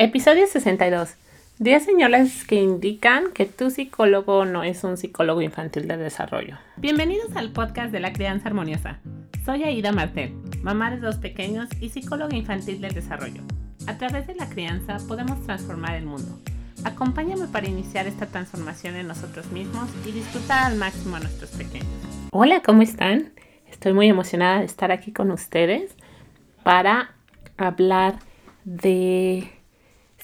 [0.00, 1.16] Episodio 62.
[1.58, 6.56] 10 señales que indican que tu psicólogo no es un psicólogo infantil de desarrollo.
[6.76, 9.00] Bienvenidos al podcast de la crianza armoniosa.
[9.44, 13.42] Soy Aida Martel, mamá de dos pequeños y psicóloga infantil del desarrollo.
[13.88, 16.38] A través de la crianza podemos transformar el mundo.
[16.84, 21.88] Acompáñame para iniciar esta transformación en nosotros mismos y disfrutar al máximo a nuestros pequeños.
[22.30, 23.32] Hola, ¿cómo están?
[23.68, 25.96] Estoy muy emocionada de estar aquí con ustedes
[26.62, 27.16] para
[27.56, 28.20] hablar
[28.64, 29.57] de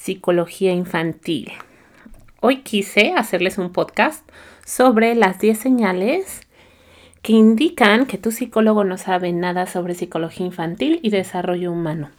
[0.04, 1.50] psicología infantil.
[2.42, 4.22] Hoy quise hacerles un podcast
[4.66, 6.42] sobre las 10 señales
[7.22, 12.10] que indican que tu psicólogo no sabe nada sobre psicología infantil y desarrollo humano.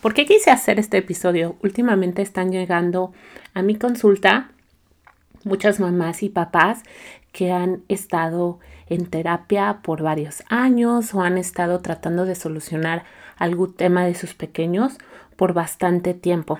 [0.00, 1.56] ¿Por qué quise hacer este episodio?
[1.62, 3.12] Últimamente están llegando
[3.52, 4.48] a mi consulta
[5.42, 6.80] muchas mamás y papás
[7.32, 13.04] que han estado en terapia por varios años o han estado tratando de solucionar
[13.36, 14.96] algún tema de sus pequeños
[15.36, 16.58] por bastante tiempo.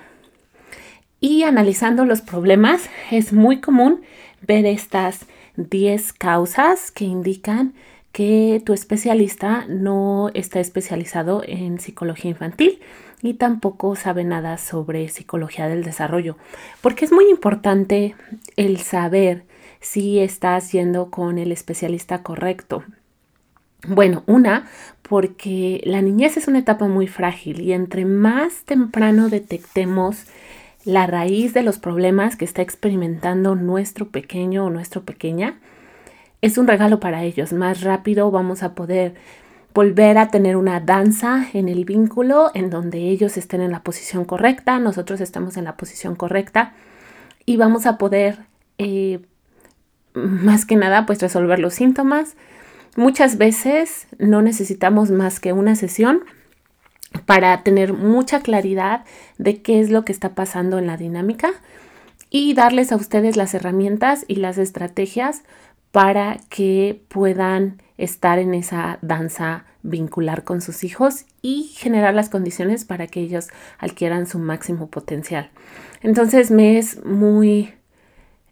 [1.19, 4.01] Y analizando los problemas, es muy común
[4.41, 5.25] ver estas
[5.57, 7.73] 10 causas que indican
[8.11, 12.79] que tu especialista no está especializado en psicología infantil
[13.21, 16.37] y tampoco sabe nada sobre psicología del desarrollo,
[16.81, 18.15] porque es muy importante
[18.55, 19.43] el saber
[19.81, 22.83] si estás yendo con el especialista correcto.
[23.87, 24.67] Bueno, una,
[25.01, 30.25] porque la niñez es una etapa muy frágil y entre más temprano detectemos
[30.85, 35.59] la raíz de los problemas que está experimentando nuestro pequeño o nuestra pequeña,
[36.41, 37.53] es un regalo para ellos.
[37.53, 39.15] Más rápido vamos a poder
[39.73, 44.23] volver a tener una danza en el vínculo en donde ellos estén en la posición
[44.23, 46.73] correcta, nosotros estamos en la posición correcta
[47.45, 48.37] y vamos a poder,
[48.77, 49.19] eh,
[50.13, 52.37] más que nada, pues resolver los síntomas.
[52.95, 56.21] Muchas veces no necesitamos más que una sesión
[57.25, 59.05] para tener mucha claridad
[59.37, 61.51] de qué es lo que está pasando en la dinámica
[62.29, 65.43] y darles a ustedes las herramientas y las estrategias
[65.91, 72.83] para que puedan estar en esa danza vincular con sus hijos y generar las condiciones
[72.83, 73.47] para que ellos
[73.77, 75.49] adquieran su máximo potencial.
[76.01, 77.74] Entonces me es muy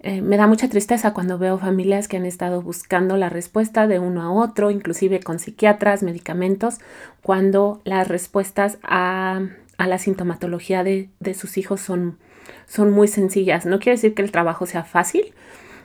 [0.06, 4.00] eh, me da mucha tristeza cuando veo familias que han estado buscando la respuesta de
[4.00, 6.80] uno a otro, inclusive con psiquiatras, medicamentos,
[7.22, 9.42] cuando las respuestas a,
[9.78, 12.18] la sintomatología de, sus hijos son,
[12.68, 13.66] son muy sencillas.
[13.66, 15.34] No quiere decir que el trabajo sea fácil,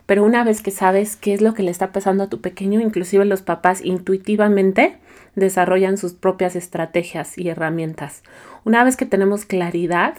[0.05, 2.81] pero una vez que sabes qué es lo que le está pasando a tu pequeño,
[2.81, 4.99] inclusive los papás intuitivamente
[5.37, 8.25] desarrollan sus propias estrategias y herramientas.
[8.65, 10.15] Una vez que tenemos claridad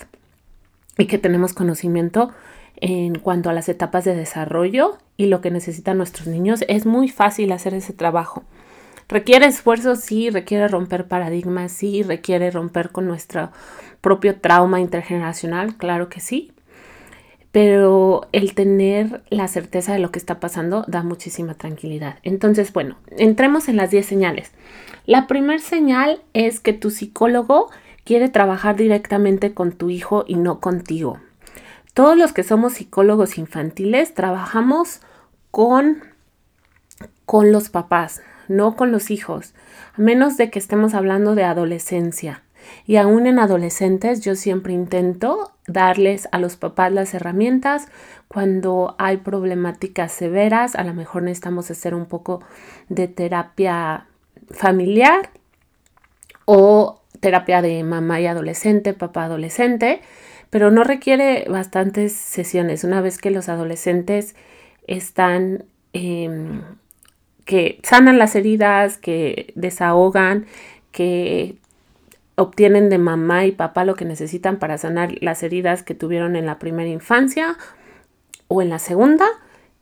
[0.97, 2.31] y que tenemos conocimiento,
[2.81, 7.09] en cuanto a las etapas de desarrollo y lo que necesitan nuestros niños, es muy
[7.09, 8.43] fácil hacer ese trabajo.
[9.07, 13.49] Requiere esfuerzo, sí, requiere romper paradigmas, sí, requiere romper con nuestro
[14.01, 16.51] propio trauma intergeneracional, claro que sí.
[17.51, 22.19] Pero el tener la certeza de lo que está pasando da muchísima tranquilidad.
[22.21, 24.51] Entonces, bueno, entremos en las 10 señales.
[25.07, 27.71] La primera señal es que tu psicólogo
[28.03, 31.19] quiere trabajar directamente con tu hijo y no contigo.
[31.93, 35.01] Todos los que somos psicólogos infantiles trabajamos
[35.51, 36.03] con,
[37.25, 39.53] con los papás, no con los hijos,
[39.97, 42.43] a menos de que estemos hablando de adolescencia.
[42.85, 47.87] Y aún en adolescentes yo siempre intento darles a los papás las herramientas
[48.27, 52.43] cuando hay problemáticas severas, a lo mejor necesitamos hacer un poco
[52.89, 54.05] de terapia
[54.51, 55.31] familiar
[56.45, 60.01] o terapia de mamá y adolescente, papá adolescente
[60.49, 62.83] pero no requiere bastantes sesiones.
[62.83, 64.35] Una vez que los adolescentes
[64.87, 66.61] están, em,
[67.45, 70.45] que sanan las heridas, que desahogan,
[70.91, 71.55] que
[72.35, 76.45] obtienen de mamá y papá lo que necesitan para sanar las heridas que tuvieron en
[76.45, 77.57] la primera infancia
[78.47, 79.27] o en la segunda,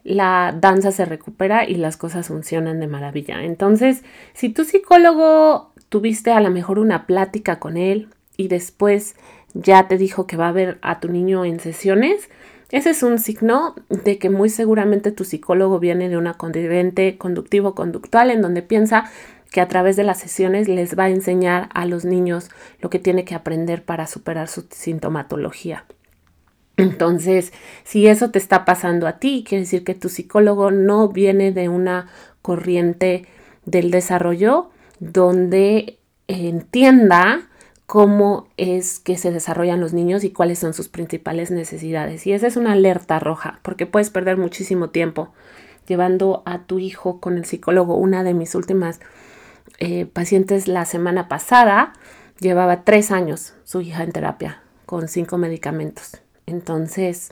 [0.04, 3.44] la danza se recupera y las cosas funcionan de maravilla.
[3.44, 4.04] Entonces,
[4.34, 9.16] si tu psicólogo tuviste a lo mejor una plática con él y después
[9.62, 12.30] ya te dijo que va a ver a tu niño en sesiones,
[12.70, 18.30] ese es un signo de que muy seguramente tu psicólogo viene de una conducente conductivo-conductual
[18.30, 19.10] en donde piensa
[19.52, 22.50] que a través de las sesiones les va a enseñar a los niños
[22.82, 25.86] lo que tiene que aprender para superar su sintomatología.
[26.76, 27.54] Entonces,
[27.86, 31.70] si eso te está pasando a ti, quiere decir que tu psicólogo no viene de
[31.70, 32.08] una
[32.42, 33.26] corriente
[33.66, 35.98] del desarrollo donde
[36.28, 37.47] entienda
[37.88, 42.28] cómo es que se desarrollan los niños y cuáles son sus principales necesidades.
[42.28, 45.34] Y esa es una alerta roja, porque puedes perder muchísimo tiempo
[45.88, 47.96] llevando a tu hijo con el psicólogo.
[47.96, 49.00] Una de mis últimas
[49.80, 51.94] eh, pacientes la semana pasada
[52.40, 56.18] llevaba tres años su hija en terapia con cinco medicamentos.
[56.46, 57.32] Entonces,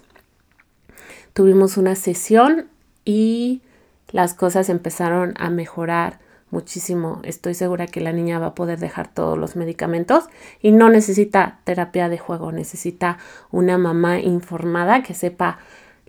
[1.34, 2.70] tuvimos una sesión
[3.04, 3.62] y
[4.10, 6.20] las cosas empezaron a mejorar
[6.56, 7.20] muchísimo.
[7.24, 10.24] Estoy segura que la niña va a poder dejar todos los medicamentos
[10.62, 13.18] y no necesita terapia de juego, necesita
[13.52, 15.60] una mamá informada que sepa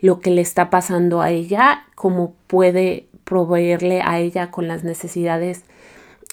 [0.01, 5.65] lo que le está pasando a ella, cómo puede proveerle a ella con las necesidades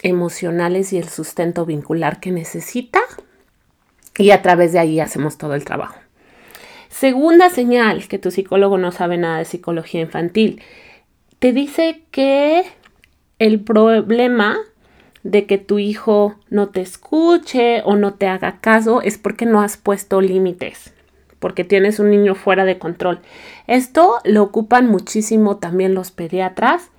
[0.02, 3.00] emocionales y el sustento vincular que necesita
[4.16, 5.96] y a través de ahí hacemos todo el trabajo.
[6.88, 10.62] Segunda señal que tu psicólogo no sabe nada de psicología infantil.
[11.40, 12.64] Te dice que
[13.38, 14.58] el problema
[15.22, 19.60] de que tu hijo no te escuche o no te haga caso es porque no
[19.60, 20.92] has puesto límites,
[21.38, 23.20] porque tienes un niño fuera de control.
[23.66, 26.90] Esto lo ocupan muchísimo también los pediatras.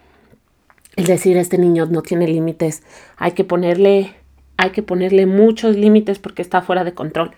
[0.96, 2.84] Es decir, este niño no tiene límites,
[3.18, 4.16] hay que ponerle
[4.58, 7.32] hay que ponerle muchos límites porque está fuera de control.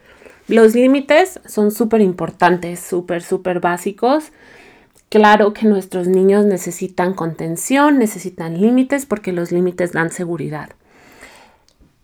[0.47, 4.31] Los límites son súper importantes, súper, súper básicos.
[5.09, 10.71] Claro que nuestros niños necesitan contención, necesitan límites porque los límites dan seguridad.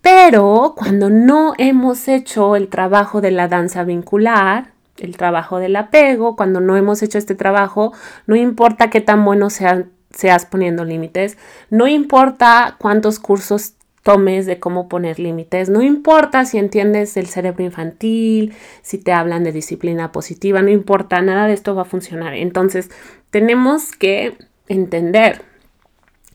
[0.01, 6.35] Pero cuando no hemos hecho el trabajo de la danza vincular, el trabajo del apego,
[6.35, 7.94] cuando no hemos hecho este trabajo,
[8.25, 11.38] no importa qué tan bueno seas poniendo límites,
[11.69, 13.73] no importa cuántos cursos
[14.03, 15.69] tomes de cómo poner límites.
[15.69, 21.21] No importa si entiendes el cerebro infantil, si te hablan de disciplina positiva, no importa,
[21.21, 22.33] nada de esto va a funcionar.
[22.35, 22.91] Entonces,
[23.31, 25.41] tenemos que entender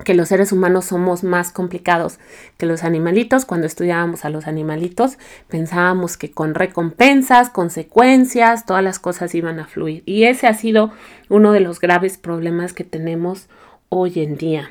[0.04, 2.18] que los seres humanos somos más complicados
[2.56, 3.44] que los animalitos.
[3.44, 5.18] Cuando estudiábamos a los animalitos,
[5.48, 10.02] pensábamos que con recompensas, consecuencias, todas las cosas iban a fluir.
[10.06, 10.92] Y ese ha sido
[11.28, 13.48] uno de los graves problemas que tenemos
[13.88, 14.70] hoy en día.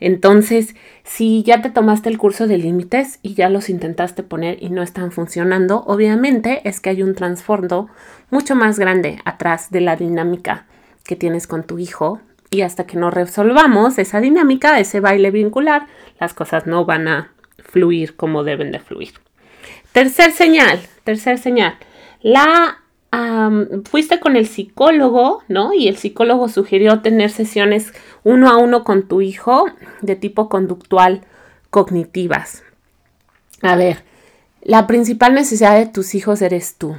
[0.00, 0.74] Entonces,
[1.04, 4.82] si ya te tomaste el curso de límites y ya los intentaste poner y no
[4.82, 7.88] están funcionando, obviamente es que hay un trasfondo
[8.30, 10.66] mucho más grande atrás de la dinámica
[11.04, 12.20] que tienes con tu hijo
[12.50, 15.86] y hasta que no resolvamos esa dinámica, ese baile vincular,
[16.18, 19.12] las cosas no van a fluir como deben de fluir.
[19.92, 21.76] Tercer señal, tercer señal,
[22.22, 22.78] la
[23.84, 25.72] fuiste con el psicólogo, ¿no?
[25.72, 27.92] Y el psicólogo sugirió tener sesiones
[28.22, 29.66] uno a uno con tu hijo
[30.00, 31.22] de tipo conductual
[31.70, 32.62] cognitivas.
[33.62, 34.04] A ver,
[34.62, 36.96] la principal necesidad de tus hijos eres tú.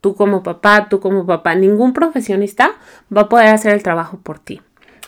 [0.00, 1.54] Tú como papá, tú como papá.
[1.54, 2.72] Ningún profesionista
[3.14, 4.60] va a poder hacer el trabajo por ti.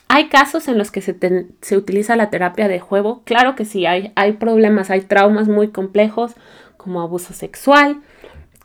[0.06, 1.16] ¿Hay casos en los que se,
[1.60, 3.22] se utiliza la terapia de juego?
[3.24, 6.34] Claro que sí, hay, hay problemas, hay traumas muy complejos
[6.76, 8.02] como abuso sexual,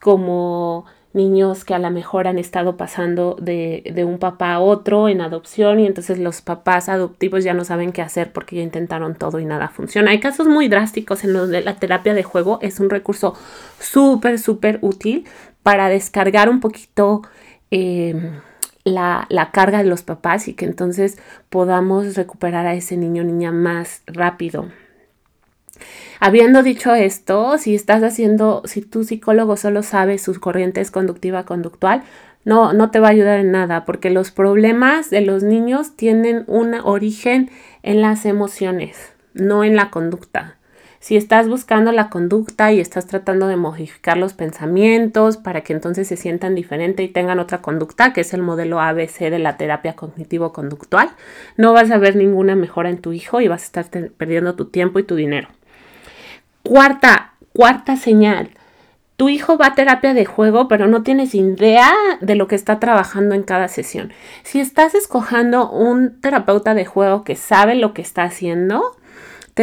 [0.01, 5.09] como niños que a lo mejor han estado pasando de, de, un papá a otro
[5.09, 9.15] en adopción y entonces los papás adoptivos ya no saben qué hacer porque ya intentaron
[9.15, 10.11] todo y nada funciona.
[10.11, 13.35] Hay casos muy drásticos en donde la terapia de juego es un recurso
[13.79, 15.25] súper, súper útil
[15.63, 17.23] para descargar un poquito
[17.71, 18.15] eh,
[18.83, 21.17] la, la carga de los papás y que entonces
[21.50, 24.67] podamos recuperar a ese niño o niña más rápido.
[26.19, 32.03] Habiendo dicho esto, si estás haciendo, si tu psicólogo solo sabe sus corrientes conductiva conductual,
[32.45, 36.43] no, no te va a ayudar en nada, porque los problemas de los niños tienen
[36.47, 37.49] un origen
[37.83, 40.55] en las emociones, no en la conducta.
[41.01, 46.09] Si estás buscando la conducta y estás tratando de modificar los pensamientos para que entonces
[46.09, 49.95] se sientan diferente y tengan otra conducta, que es el modelo ABC de la terapia
[49.95, 51.09] cognitivo-conductual,
[51.55, 54.65] no vas a ver ninguna mejora en tu hijo y vas a estar perdiendo tu
[54.65, 55.48] tiempo y tu dinero.
[56.69, 58.51] Cuarta, cuarta señal.
[59.15, 62.79] Tu hijo va a terapia de juego, pero no tienes idea de lo que está
[62.79, 64.13] trabajando en cada sesión.
[64.43, 68.99] Si estás escogiendo un terapeuta de juego que sabe lo que está haciendo,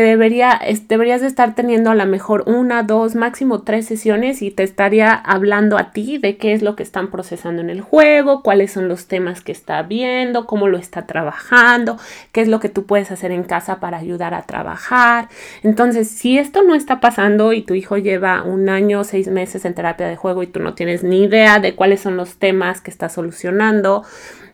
[0.00, 4.62] debería, deberías de estar teniendo a lo mejor una, dos, máximo tres sesiones y te
[4.62, 8.72] estaría hablando a ti de qué es lo que están procesando en el juego, cuáles
[8.72, 11.98] son los temas que está viendo, cómo lo está trabajando,
[12.32, 15.28] qué es lo que tú puedes hacer en casa para ayudar a trabajar.
[15.62, 19.74] Entonces, si esto no está pasando y tu hijo lleva un año, seis meses en
[19.74, 22.90] terapia de juego y tú no tienes ni idea de cuáles son los temas que
[22.90, 24.04] está solucionando,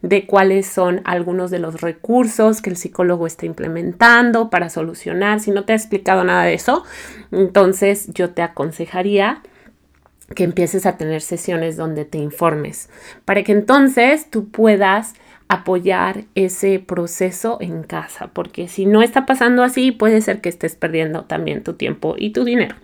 [0.02, 5.40] de cuáles son algunos de los recursos que el psicólogo está implementando para solucionar.
[5.40, 6.85] Si no te ha explicado nada de eso,
[7.30, 9.42] entonces yo te aconsejaría
[10.35, 12.88] que empieces a tener sesiones donde te informes,
[13.25, 15.14] para que entonces tú puedas
[15.49, 20.76] apoyar ese proceso en casa, porque si no está pasando así, puede ser que estés
[20.76, 22.76] perdiendo también tu tiempo y tu dinero.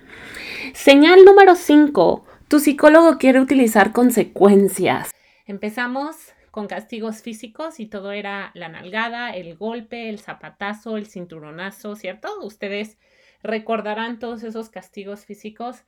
[0.75, 2.25] Señal número 5.
[2.49, 5.11] Tu psicólogo quiere utilizar consecuencias.
[5.47, 6.17] Empezamos
[6.59, 12.37] con castigos físicos y todo era la nalgada, el golpe, el zapatazo, el cinturonazo, ¿cierto?
[12.43, 12.99] Ustedes
[13.45, 15.85] recordarán todos esos castigos físicos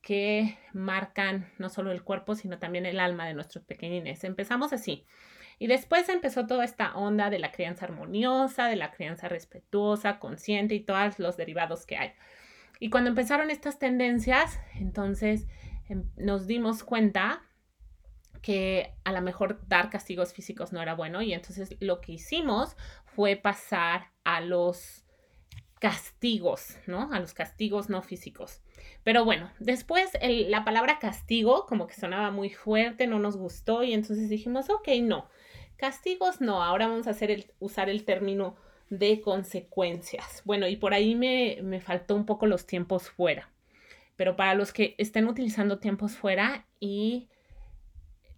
[0.00, 4.24] que marcan no solo el cuerpo, sino también el alma de nuestros pequeñines.
[4.24, 5.04] Empezamos así.
[5.58, 10.74] Y después empezó toda esta onda de la crianza armoniosa, de la crianza respetuosa, consciente
[10.74, 12.12] y todos los derivados que hay.
[12.80, 15.46] Y cuando empezaron estas tendencias, entonces
[15.90, 17.42] em, nos dimos cuenta
[18.44, 22.76] que a lo mejor dar castigos físicos no era bueno y entonces lo que hicimos
[23.06, 25.06] fue pasar a los
[25.78, 27.10] castigos, ¿no?
[27.10, 28.60] A los castigos no físicos.
[29.02, 33.94] Pero bueno, después la palabra castigo como que sonaba muy fuerte, no nos gustó y
[33.94, 35.30] entonces dijimos, ok, no,
[35.78, 38.56] castigos no, ahora vamos a hacer el, usar el término
[38.90, 40.42] de consecuencias.
[40.44, 43.48] Bueno, y por ahí me, me faltó un poco los tiempos fuera.
[44.16, 47.30] Pero para los que estén utilizando tiempos fuera y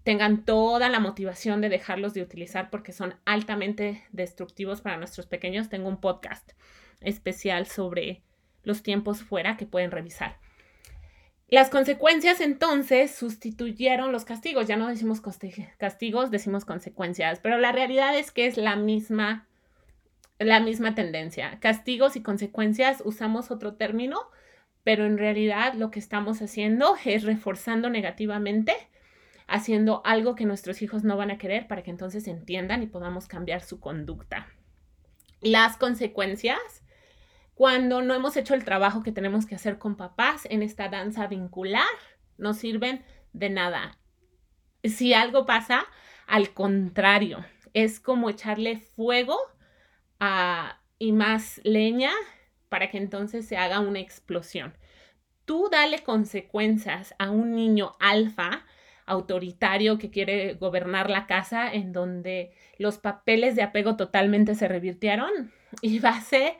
[0.06, 5.68] tengan toda la motivación de dejarlos de utilizar porque son altamente destructivos para nuestros pequeños,
[5.68, 6.52] tengo un podcast
[7.00, 8.22] especial sobre
[8.62, 10.38] los tiempos fuera que pueden revisar.
[11.48, 14.68] Las consecuencias entonces sustituyeron los castigos.
[14.68, 15.20] Ya no decimos
[15.76, 19.48] castigos, decimos consecuencias, pero la realidad es que es la misma,
[20.38, 21.58] la misma tendencia.
[21.58, 24.20] Castigos y consecuencias usamos otro término,
[24.84, 28.72] pero en realidad lo que estamos haciendo es reforzando negativamente,
[29.46, 33.28] haciendo algo que nuestros hijos no van a querer para que entonces entiendan y podamos
[33.28, 34.48] cambiar su conducta.
[35.40, 36.82] Las consecuencias
[37.54, 41.26] cuando no hemos hecho el trabajo que tenemos que hacer con papás en esta danza
[41.26, 41.86] vincular,
[42.36, 43.98] no sirven de nada.
[44.84, 45.86] Si algo pasa,
[46.26, 49.38] al contrario, es como echarle fuego
[50.98, 52.12] y más leña
[52.68, 54.76] para que entonces se haga una explosión.
[55.46, 58.66] Tú dale consecuencias a un niño alfa
[59.06, 65.52] autoritario que quiere gobernar la casa en donde los papeles de apego totalmente se revirtieron
[65.80, 66.54] y va a ser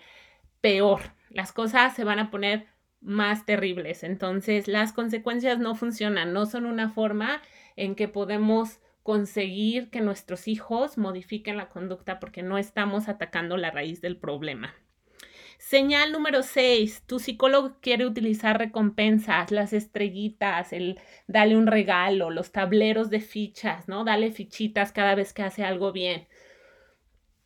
[0.60, 1.00] peor.
[1.30, 2.66] Las cosas se van a poner
[3.00, 4.02] más terribles.
[4.04, 7.42] Entonces, las consecuencias no funcionan, no son una forma
[7.76, 13.70] en que podemos conseguir que nuestros hijos modifiquen la conducta porque no estamos atacando la
[13.70, 14.74] raíz del problema.
[15.58, 17.02] Señal número 6.
[17.06, 23.88] Tu psicólogo quiere utilizar recompensas, las estrellitas, el dale un regalo, los tableros de fichas,
[23.88, 24.04] ¿no?
[24.04, 26.28] Dale fichitas cada vez que hace algo bien.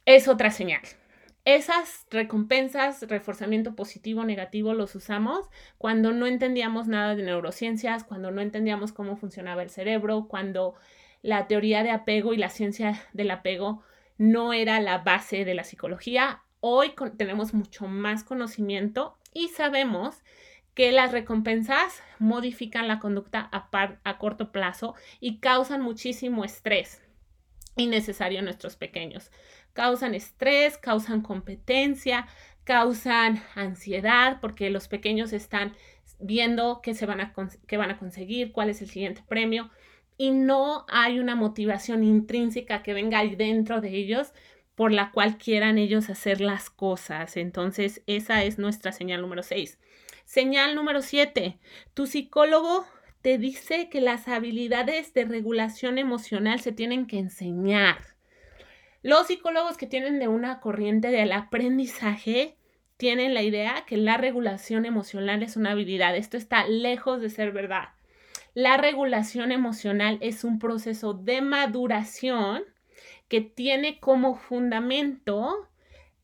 [0.05, 0.83] Es otra señal.
[1.45, 5.49] Esas recompensas, reforzamiento positivo, negativo, los usamos
[5.79, 10.75] cuando no entendíamos nada de neurociencias, cuando no entendíamos cómo funcionaba el cerebro, cuando
[11.23, 13.83] la teoría de apego y la ciencia del apego
[14.19, 16.43] no era la base de la psicología.
[16.61, 20.23] Hoy tenemos mucho más conocimiento y sabemos
[20.75, 27.03] que las recompensas modifican la conducta a, corto plazo y causan muchísimo estrés
[27.77, 29.31] innecesario a nuestros pequeños.
[29.73, 32.27] Causan estrés, causan competencia,
[32.65, 35.75] causan ansiedad porque los pequeños están
[36.19, 37.33] viendo qué, se van a,
[37.67, 39.71] qué van a conseguir, cuál es el siguiente premio
[40.19, 44.35] y no hay una motivación intrínseca que venga ahí dentro de ellos
[44.81, 47.37] por la cual quieran ellos hacer las cosas.
[47.37, 49.79] Entonces, esa es nuestra señal número 6.
[50.25, 51.59] Señal número 7.
[51.93, 52.87] Tu psicólogo
[53.21, 57.99] te dice que las habilidades de regulación emocional se tienen que enseñar.
[59.03, 62.57] Los psicólogos que tienen de una corriente del aprendizaje
[62.97, 66.17] tienen la idea que la regulación emocional es una habilidad.
[66.17, 67.91] Esto está lejos de ser verdad.
[68.55, 72.63] La regulación emocional es un proceso de maduración
[73.31, 75.67] que tiene como fundamento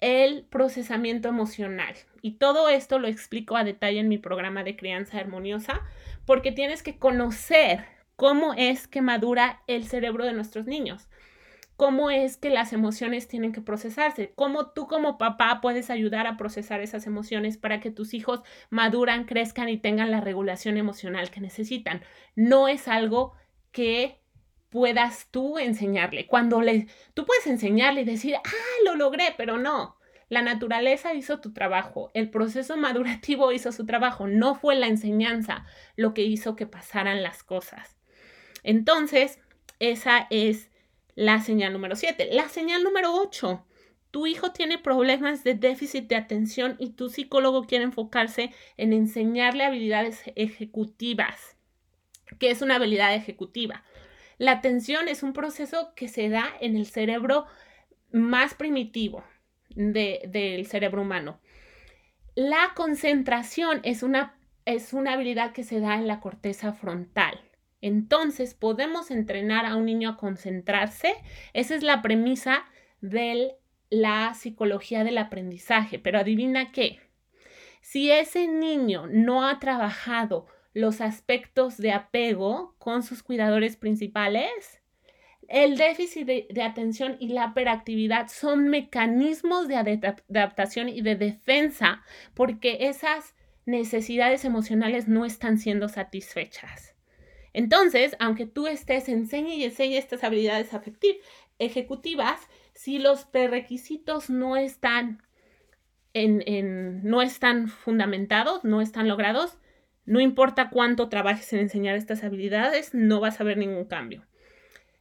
[0.01, 1.95] el procesamiento emocional.
[2.21, 5.81] Y todo esto lo explico a detalle en mi programa de crianza armoniosa,
[6.27, 7.87] porque tienes que conocer
[8.17, 11.09] cómo es que madura el cerebro de nuestros niños
[11.77, 16.37] cómo es que las emociones tienen que procesarse, cómo tú como papá puedes ayudar a
[16.37, 21.41] procesar esas emociones para que tus hijos maduran, crezcan y tengan la regulación emocional que
[21.41, 22.03] necesitan.
[22.35, 23.35] No es algo
[23.73, 24.23] que
[24.77, 26.27] puedas tú enseñarle.
[26.27, 29.97] Cuando le, tú puedes enseñarle y decir, ah, lo logré, pero no.
[30.29, 35.65] La naturaleza hizo tu trabajo, el proceso madurativo hizo su trabajo, no fue la enseñanza
[35.97, 37.97] lo que hizo que pasaran las cosas.
[38.65, 39.39] Entonces,
[39.79, 40.69] esa es
[41.15, 42.29] la señal número 7.
[42.33, 43.65] La señal número 8.
[44.11, 49.65] Tu hijo tiene problemas de déficit de atención y tu psicólogo quiere enfocarse en enseñarle
[49.65, 51.57] habilidades ejecutivas.
[52.39, 53.85] ¿Qué es una habilidad ejecutiva?
[54.39, 57.47] La atención es un proceso que se da en el cerebro
[58.13, 59.25] más primitivo
[59.71, 61.41] del cerebro humano.
[62.35, 67.41] La concentración es una, es una habilidad que se da en la corteza frontal.
[67.81, 71.15] Entonces podemos entrenar a un niño a concentrarse.
[71.53, 72.65] Esa es la premisa
[73.01, 73.55] de
[73.91, 75.99] la psicología del aprendizaje.
[75.99, 77.01] Pero adivina qué.
[77.81, 84.83] Si ese niño no ha trabajado los aspectos de apego con sus cuidadores principales,
[85.49, 92.03] el déficit de, atención y la hiperactividad son mecanismos de adaptación y de defensa
[92.35, 96.95] porque esas necesidades emocionales no están siendo satisfechas.
[97.55, 100.69] Entonces, aunque tú estés enseñe y enseñe estas habilidades
[101.59, 102.41] ejecutivas,
[102.75, 105.23] si los prerequisitos no están,
[106.13, 109.57] en, no están fundamentados, no están logrados,
[110.07, 114.25] no importa cuánto trabajes en enseñar estas habilidades, no vas a ver ningún cambio.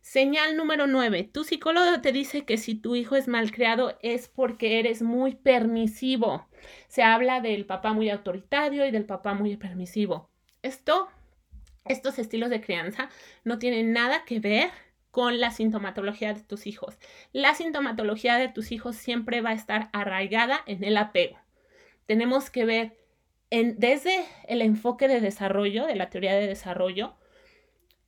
[0.02, 1.30] Señal número 9.
[1.32, 6.48] Tu psicólogo te dice que si tu hijo es malcriado es porque eres muy permisivo.
[6.88, 10.30] Se habla del papá muy autoritario y del papá muy permisivo.
[10.62, 11.08] Esto,
[11.86, 13.10] estos estilos de crianza
[13.44, 14.70] no tienen nada que ver
[15.10, 17.00] con la sintomatología de tus hijos.
[17.34, 21.40] La sintomatología de tus hijos siempre va a estar arraigada en el apego.
[22.06, 23.05] Tenemos que ver
[23.50, 27.16] en, desde el enfoque de desarrollo, de la teoría de desarrollo,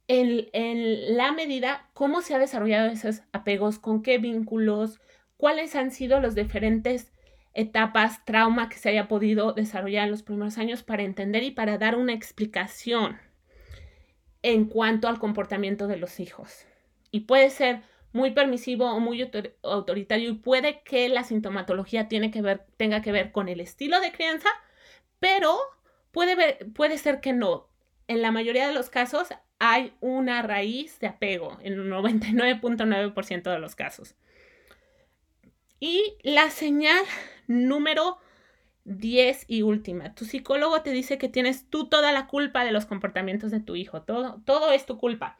[0.07, 4.99] en, la medida cómo se ha desarrollado esos apegos, con qué vínculos,
[5.35, 7.11] cuáles han sido los diferentes
[7.53, 11.77] etapas, trauma que se haya podido desarrollar en los primeros años para entender y para
[11.77, 13.17] dar una explicación
[14.43, 16.65] en cuanto al comportamiento de los hijos.
[17.11, 17.81] Y puede ser
[18.13, 19.29] muy permisivo o muy
[19.63, 22.31] autoritario y puede que la sintomatología tenga
[23.01, 24.49] que ver con el estilo de crianza,
[25.19, 25.57] pero
[26.11, 27.67] puede, puede ser que no.
[28.07, 33.59] En la mayoría de los casos hay una raíz de apego, en un 99.9% de
[33.59, 34.15] los casos.
[35.79, 37.03] Y la señal
[37.47, 38.17] número
[38.85, 40.15] 10 y última.
[40.15, 43.75] Tu psicólogo te dice que tienes tú toda la culpa de los comportamientos de tu
[43.75, 44.01] hijo.
[44.01, 45.37] Todo, todo es tu culpa.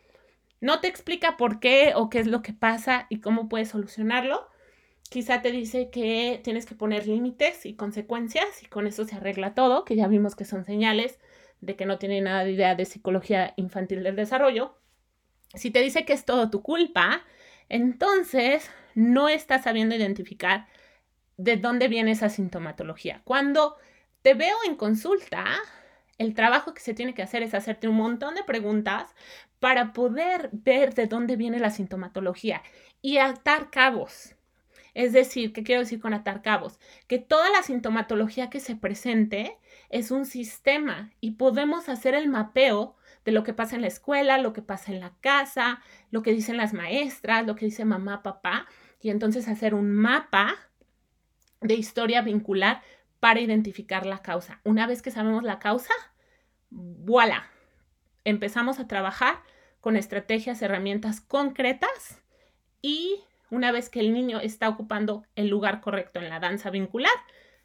[0.60, 4.48] No te explica por qué o qué es lo que pasa y cómo puedes solucionarlo.
[5.10, 9.54] Quizá te dice que tienes que poner límites y consecuencias y con eso se arregla
[9.54, 11.20] todo, que ya vimos que son señales
[11.62, 14.78] de que no tiene nada de idea de psicología infantil del desarrollo.
[15.54, 17.24] Si te dice que es todo tu culpa,
[17.70, 20.68] entonces no estás sabiendo identificar
[21.38, 23.22] de dónde viene esa sintomatología.
[23.24, 23.76] Cuando
[24.22, 25.46] te veo en consulta,
[26.18, 29.16] el trabajo que se tiene que hacer es hacerte un montón de preguntas
[29.60, 32.62] para poder ver de dónde viene la sintomatología
[33.02, 34.37] y atar cabos.
[34.98, 36.80] Es decir, ¿qué quiero decir con atar cabos?
[37.06, 39.56] Que toda la sintomatología que se presente
[39.90, 44.40] es un sistema y podemos hacer el mapeo de lo que pasa en la escuela,
[44.40, 48.24] lo que pasa en la casa, lo que dicen las maestras, lo que dice mamá,
[48.24, 48.66] papá,
[49.00, 50.56] y entonces hacer un mapa
[51.62, 52.82] de historia vincular
[53.20, 54.62] para identificar la causa.
[54.64, 55.94] Una vez que sabemos la causa,
[56.72, 57.46] voilà,
[58.24, 59.44] empezamos a trabajar
[59.80, 62.20] con estrategias, herramientas concretas
[62.82, 67.12] y una vez que el niño está ocupando el lugar correcto en la danza vincular,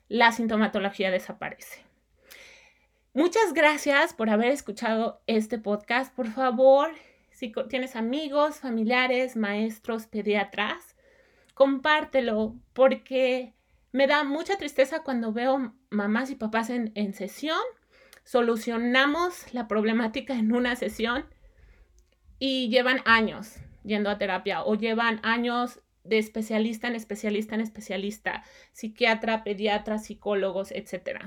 [0.08, 1.84] la sintomatología desaparece.
[3.14, 6.14] Muchas gracias por haber escuchado este podcast.
[6.14, 6.90] Por favor,
[7.30, 10.96] si tienes amigos, familiares, maestros, pediatras,
[11.54, 13.52] compártelo porque
[13.92, 17.58] me da mucha tristeza cuando veo mamás y papás en, sesión
[18.24, 21.26] solucionamos la problemática en una sesión
[22.38, 28.44] y llevan años yendo a terapia o llevan años de especialista en especialista en especialista,
[28.72, 31.20] psiquiatra, pediatra, psicólogos, etc.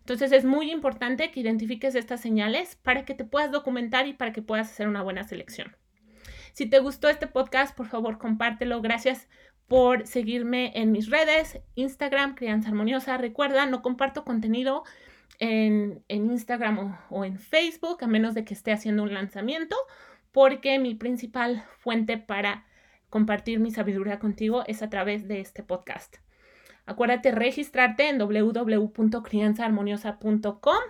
[0.00, 4.32] Entonces es muy importante que identifiques estas señales para que te puedas documentar y para
[4.32, 5.76] que puedas hacer una buena selección.
[6.52, 8.80] Si te gustó este podcast, por favor compártelo.
[8.80, 9.28] Gracias
[9.66, 13.16] por seguirme en mis redes, Instagram, Crianza Armoniosa.
[13.16, 14.84] Recuerda, no comparto contenido
[15.38, 19.76] en, Instagram o, en Facebook, a menos de que esté haciendo un lanzamiento,
[20.34, 22.66] porque mi principal fuente para
[23.08, 26.16] compartir mi sabiduría contigo es a través de este podcast.
[26.86, 30.80] Acuérdate registrarte en www.crianzaharmoniosa.com